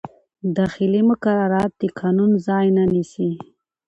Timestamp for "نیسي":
2.93-3.29